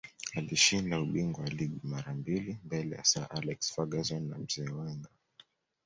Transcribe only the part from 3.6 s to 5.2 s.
ferguson na mzee wenger